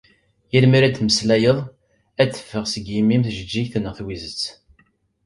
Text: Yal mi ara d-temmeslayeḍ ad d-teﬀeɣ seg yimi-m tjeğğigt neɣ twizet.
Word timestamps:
Yal 0.51 0.65
mi 0.67 0.75
ara 0.77 0.87
d-temmeslayeḍ 0.91 1.57
ad 2.21 2.27
d-teﬀeɣ 2.29 2.65
seg 2.69 2.85
yimi-m 2.93 3.23
tjeğğigt 3.35 3.75
neɣ 3.79 3.93
twizet. 3.97 4.41